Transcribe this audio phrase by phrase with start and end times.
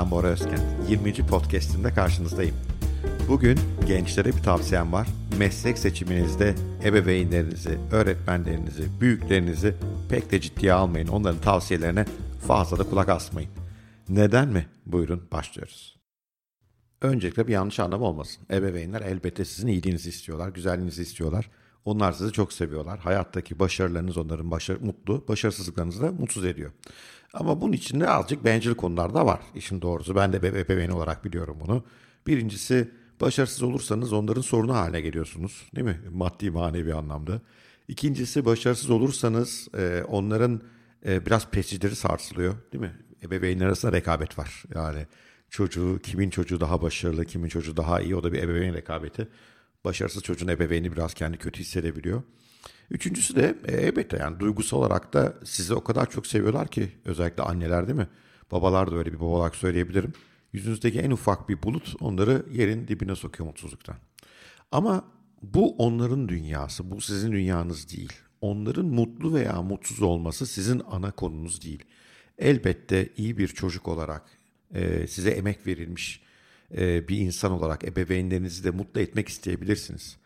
[0.00, 0.60] Ben Bora Özken.
[0.88, 1.14] 20.
[1.14, 2.56] podcast'imde karşınızdayım.
[3.28, 5.08] Bugün gençlere bir tavsiyem var.
[5.38, 6.54] Meslek seçiminizde
[6.84, 9.74] ebeveynlerinizi, öğretmenlerinizi, büyüklerinizi
[10.08, 11.08] pek de ciddiye almayın.
[11.08, 12.04] Onların tavsiyelerine
[12.46, 13.50] fazla da kulak asmayın.
[14.08, 14.66] Neden mi?
[14.86, 15.98] Buyurun başlıyoruz.
[17.02, 18.42] Öncelikle bir yanlış anlam olmasın.
[18.50, 21.50] Ebeveynler elbette sizin iyiliğinizi istiyorlar, güzelliğinizi istiyorlar.
[21.84, 22.98] Onlar sizi çok seviyorlar.
[22.98, 26.70] Hayattaki başarılarınız onların başarı, mutlu, başarısızlıklarınızı da mutsuz ediyor.
[27.34, 29.40] Ama bunun içinde azıcık bencil konular da var.
[29.54, 31.84] İşin doğrusu ben de ebeveyn olarak biliyorum bunu.
[32.26, 32.90] Birincisi
[33.20, 35.68] başarısız olursanız onların sorunu haline geliyorsunuz.
[35.76, 36.00] Değil mi?
[36.12, 37.40] Maddi manevi anlamda.
[37.88, 40.60] İkincisi başarısız olursanız e, onların
[41.06, 42.54] e, biraz prestijleri sarsılıyor.
[42.72, 42.92] Değil mi?
[43.22, 44.64] Ebeveynler arasında rekabet var.
[44.74, 45.06] Yani
[45.50, 49.28] çocuğu, kimin çocuğu daha başarılı, kimin çocuğu daha iyi o da bir ebeveyn rekabeti.
[49.84, 52.22] Başarısız çocuğun ebeveyni biraz kendi kötü hissedebiliyor.
[52.90, 57.42] Üçüncüsü de e, elbette yani duygusal olarak da sizi o kadar çok seviyorlar ki özellikle
[57.42, 58.08] anneler değil mi?
[58.52, 60.12] Babalar da öyle bir baba olarak söyleyebilirim.
[60.52, 63.96] Yüzünüzdeki en ufak bir bulut onları yerin dibine sokuyor mutsuzluktan.
[64.72, 65.04] Ama
[65.42, 68.12] bu onların dünyası, bu sizin dünyanız değil.
[68.40, 71.84] Onların mutlu veya mutsuz olması sizin ana konunuz değil.
[72.38, 74.22] Elbette iyi bir çocuk olarak,
[74.74, 76.22] e, size emek verilmiş
[76.76, 80.16] e, bir insan olarak ebeveynlerinizi de mutlu etmek isteyebilirsiniz.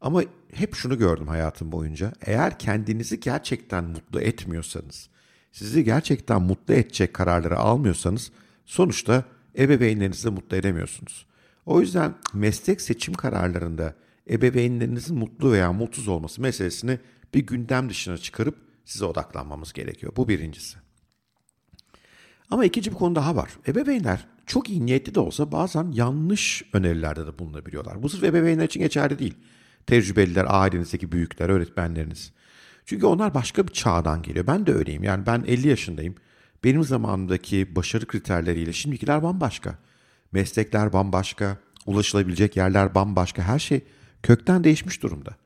[0.00, 2.12] Ama hep şunu gördüm hayatım boyunca.
[2.20, 5.08] Eğer kendinizi gerçekten mutlu etmiyorsanız,
[5.52, 8.32] sizi gerçekten mutlu edecek kararları almıyorsanız
[8.66, 9.24] sonuçta
[9.58, 11.26] ebeveynlerinizi de mutlu edemiyorsunuz.
[11.66, 13.94] O yüzden meslek seçim kararlarında
[14.30, 16.98] ebeveynlerinizin mutlu veya mutsuz olması meselesini
[17.34, 20.12] bir gündem dışına çıkarıp size odaklanmamız gerekiyor.
[20.16, 20.78] Bu birincisi.
[22.50, 23.50] Ama ikinci bir konu daha var.
[23.68, 28.02] Ebeveynler çok iyi niyetli de olsa bazen yanlış önerilerde de bulunabiliyorlar.
[28.02, 29.34] Bu sırf ebeveynler için geçerli değil.
[29.86, 32.32] Tecrübeliler, ailenizdeki büyükler, öğretmenleriniz.
[32.86, 34.46] Çünkü onlar başka bir çağdan geliyor.
[34.46, 35.04] Ben de öyleyim.
[35.04, 36.14] Yani ben 50 yaşındayım.
[36.64, 39.78] Benim zamanımdaki başarı kriterleriyle şimdikiler bambaşka.
[40.32, 43.42] Meslekler bambaşka, ulaşılabilecek yerler bambaşka.
[43.42, 43.80] Her şey
[44.22, 45.36] kökten değişmiş durumda.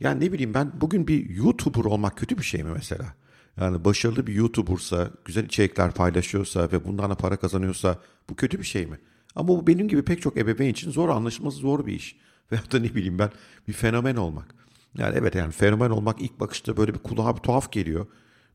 [0.00, 3.14] Yani ne bileyim ben bugün bir YouTuber olmak kötü bir şey mi mesela?
[3.60, 7.98] Yani başarılı bir YouTuber'sa, güzel içerikler paylaşıyorsa ve bundan da para kazanıyorsa
[8.30, 8.98] bu kötü bir şey mi?
[9.34, 12.16] Ama bu benim gibi pek çok ebeveyn için zor anlaşılması zor bir iş.
[12.52, 13.30] Veyahut da ne bileyim ben
[13.68, 14.54] bir fenomen olmak.
[14.98, 18.06] Yani evet yani fenomen olmak ilk bakışta böyle bir kulağa bir tuhaf geliyor.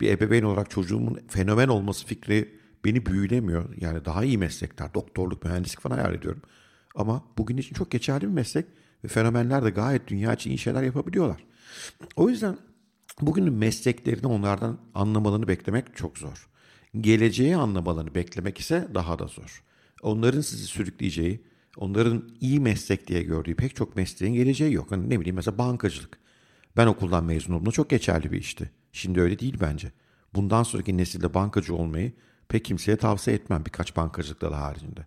[0.00, 3.68] Bir ebeveyn olarak çocuğumun fenomen olması fikri beni büyülemiyor.
[3.80, 6.42] Yani daha iyi meslekler, doktorluk, mühendislik falan hayal ediyorum.
[6.94, 8.66] Ama bugün için çok geçerli bir meslek
[9.04, 11.44] ve fenomenler de gayet dünya için iyi şeyler yapabiliyorlar.
[12.16, 12.58] O yüzden
[13.20, 16.48] bugünün mesleklerini onlardan anlamalarını beklemek çok zor.
[17.00, 19.62] Geleceği anlamalarını beklemek ise daha da zor.
[20.02, 21.44] Onların sizi sürükleyeceği,
[21.76, 24.90] onların iyi meslek diye gördüğü pek çok mesleğin geleceği yok.
[24.90, 26.18] Hani ne bileyim mesela bankacılık.
[26.76, 28.70] Ben okuldan mezun olduğumda çok geçerli bir işti.
[28.92, 29.92] Şimdi öyle değil bence.
[30.34, 32.12] Bundan sonraki nesilde bankacı olmayı
[32.48, 35.06] pek kimseye tavsiye etmem birkaç bankacılık dalı haricinde.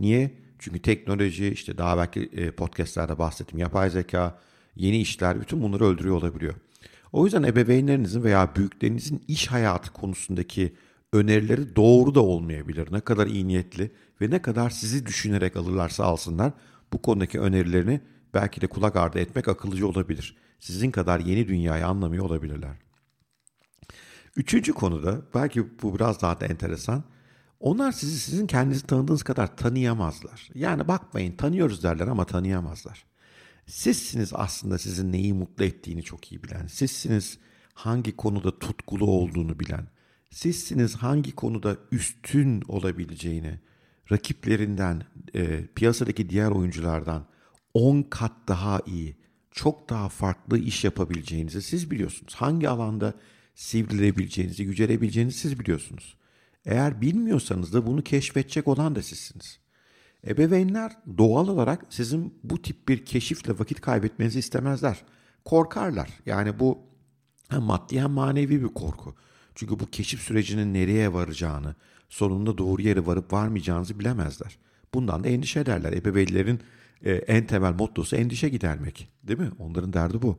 [0.00, 0.34] Niye?
[0.58, 4.38] Çünkü teknoloji, işte daha belki e, podcastlerde bahsettim, yapay zeka,
[4.76, 6.54] yeni işler bütün bunları öldürüyor olabiliyor.
[7.16, 10.74] O yüzden ebeveynlerinizin veya büyüklerinizin iş hayatı konusundaki
[11.12, 12.92] önerileri doğru da olmayabilir.
[12.92, 16.52] Ne kadar iyi niyetli ve ne kadar sizi düşünerek alırlarsa alsınlar
[16.92, 18.00] bu konudaki önerilerini
[18.34, 20.36] belki de kulak ardı etmek akıllıcı olabilir.
[20.60, 22.76] Sizin kadar yeni dünyayı anlamıyor olabilirler.
[24.36, 27.04] Üçüncü konuda belki bu biraz daha da enteresan.
[27.60, 30.48] Onlar sizi sizin kendinizi tanıdığınız kadar tanıyamazlar.
[30.54, 33.04] Yani bakmayın tanıyoruz derler ama tanıyamazlar.
[33.66, 36.66] Sizsiniz aslında sizin neyi mutlu ettiğini çok iyi bilen.
[36.66, 37.38] Sizsiniz
[37.74, 39.86] hangi konuda tutkulu olduğunu bilen.
[40.30, 43.60] Sizsiniz hangi konuda üstün olabileceğini,
[44.12, 45.02] rakiplerinden,
[45.34, 47.26] e, piyasadaki diğer oyunculardan
[47.74, 49.16] 10 kat daha iyi,
[49.50, 52.34] çok daha farklı iş yapabileceğinizi siz biliyorsunuz.
[52.34, 53.14] Hangi alanda
[53.54, 56.16] sivrilebileceğinizi, yücelebileceğinizi siz biliyorsunuz.
[56.64, 59.58] Eğer bilmiyorsanız da bunu keşfedecek olan da sizsiniz.
[60.26, 65.04] Ebeveynler doğal olarak sizin bu tip bir keşifle vakit kaybetmenizi istemezler.
[65.44, 66.10] Korkarlar.
[66.26, 66.78] Yani bu
[67.48, 69.14] hem maddi hem manevi bir korku.
[69.54, 71.74] Çünkü bu keşif sürecinin nereye varacağını,
[72.08, 74.58] sonunda doğru yere varıp varmayacağınızı bilemezler.
[74.94, 75.92] Bundan da endişe ederler.
[75.92, 76.60] Ebeveynlerin
[77.02, 79.08] e, en temel mottosu endişe gidermek.
[79.22, 79.50] Değil mi?
[79.58, 80.38] Onların derdi bu.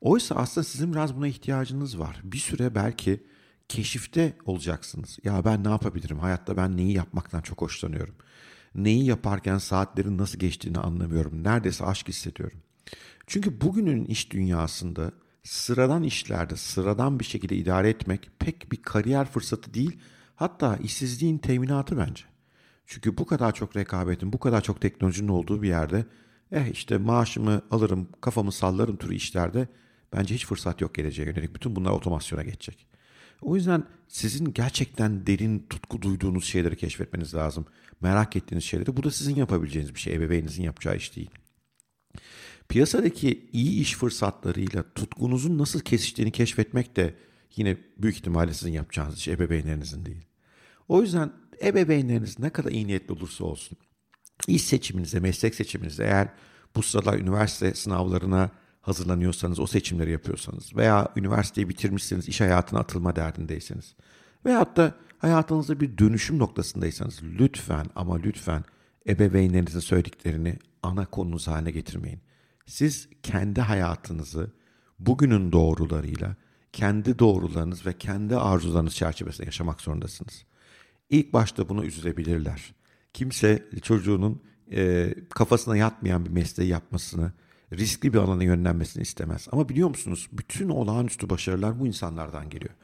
[0.00, 2.20] Oysa aslında sizin biraz buna ihtiyacınız var.
[2.24, 3.26] Bir süre belki
[3.68, 5.18] keşifte olacaksınız.
[5.24, 6.18] Ya ben ne yapabilirim?
[6.18, 8.14] Hayatta ben neyi yapmaktan çok hoşlanıyorum.
[8.74, 11.44] Neyi yaparken saatlerin nasıl geçtiğini anlamıyorum.
[11.44, 12.58] Neredeyse aşk hissediyorum.
[13.26, 15.12] Çünkü bugünün iş dünyasında
[15.42, 19.98] sıradan işlerde sıradan bir şekilde idare etmek pek bir kariyer fırsatı değil.
[20.36, 22.24] Hatta işsizliğin teminatı bence.
[22.86, 26.06] Çünkü bu kadar çok rekabetin, bu kadar çok teknolojinin olduğu bir yerde
[26.52, 29.68] eh işte maaşımı alırım, kafamı sallarım türü işlerde
[30.12, 31.54] bence hiç fırsat yok geleceğe yönelik.
[31.54, 32.86] Bütün bunlar otomasyona geçecek.
[33.42, 37.66] O yüzden sizin gerçekten derin tutku duyduğunuz şeyleri keşfetmeniz lazım.
[38.00, 38.96] Merak ettiğiniz şeyleri.
[38.96, 40.14] Bu da sizin yapabileceğiniz bir şey.
[40.14, 41.30] Ebeveyninizin yapacağı iş değil.
[42.68, 47.14] Piyasadaki iyi iş fırsatlarıyla tutkunuzun nasıl kesiştiğini keşfetmek de
[47.56, 50.26] yine büyük ihtimalle sizin yapacağınız iş ebeveynlerinizin değil.
[50.88, 51.32] O yüzden
[51.62, 53.78] ebeveynleriniz ne kadar iyi niyetli olursa olsun
[54.46, 56.28] iş seçiminize, meslek seçiminize eğer
[56.76, 58.50] bu sıralar üniversite sınavlarına
[58.88, 63.94] hazırlanıyorsanız, o seçimleri yapıyorsanız veya üniversiteyi bitirmişseniz, iş hayatına atılma derdindeyseniz
[64.46, 68.64] veyahut da hayatınızda bir dönüşüm noktasındaysanız lütfen ama lütfen
[69.08, 72.20] ebeveynlerinizin söylediklerini ana konunuz haline getirmeyin.
[72.66, 74.50] Siz kendi hayatınızı
[74.98, 76.36] bugünün doğrularıyla,
[76.72, 80.44] kendi doğrularınız ve kendi arzularınız çerçevesinde yaşamak zorundasınız.
[81.10, 82.74] İlk başta bunu üzülebilirler.
[83.14, 84.42] Kimse çocuğunun
[84.72, 87.32] e, kafasına yatmayan bir mesleği yapmasını,
[87.72, 89.48] riskli bir alana yönlenmesini istemez.
[89.52, 92.74] Ama biliyor musunuz bütün olağanüstü başarılar bu insanlardan geliyor.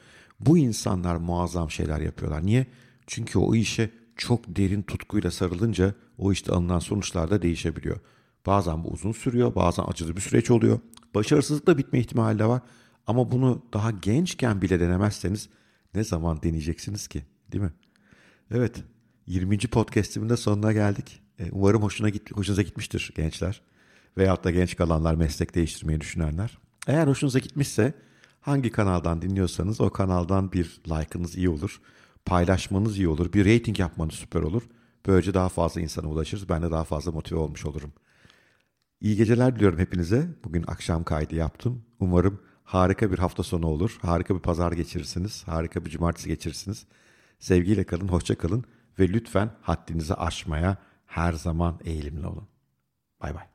[0.41, 2.47] Bu insanlar muazzam şeyler yapıyorlar.
[2.47, 2.67] Niye?
[3.07, 8.01] Çünkü o işe çok derin tutkuyla sarılınca o işte alınan sonuçlar da değişebiliyor.
[8.47, 10.79] Bazen bu uzun sürüyor, bazen acılı bir süreç oluyor.
[11.15, 12.63] Başarısızlıkla bitme ihtimali de var.
[13.07, 15.49] Ama bunu daha gençken bile denemezseniz
[15.95, 17.23] ne zaman deneyeceksiniz ki?
[17.53, 17.73] Değil mi?
[18.51, 18.85] Evet,
[19.27, 19.59] 20.
[19.59, 21.23] podcast'imin de sonuna geldik.
[21.39, 23.63] E, umarım hoşuna git, hoşunuza gitmiştir gençler.
[24.19, 26.59] Veyahut da genç kalanlar, meslek değiştirmeyi düşünenler.
[26.87, 27.95] Eğer hoşunuza gitmişse
[28.41, 31.81] hangi kanaldan dinliyorsanız o kanaldan bir like'ınız iyi olur.
[32.25, 33.33] Paylaşmanız iyi olur.
[33.33, 34.63] Bir rating yapmanız süper olur.
[35.07, 36.49] Böylece daha fazla insana ulaşırız.
[36.49, 37.93] Ben de daha fazla motive olmuş olurum.
[39.01, 40.29] İyi geceler diliyorum hepinize.
[40.45, 41.85] Bugün akşam kaydı yaptım.
[42.01, 43.99] Umarım harika bir hafta sonu olur.
[44.03, 45.43] Harika bir pazar geçirirsiniz.
[45.49, 46.87] Harika bir cumartesi geçirirsiniz.
[47.39, 48.65] Sevgiyle kalın, hoşça kalın
[48.99, 50.77] ve lütfen haddinizi aşmaya
[51.07, 52.49] her zaman eğilimli olun.
[53.21, 53.54] Bay bay.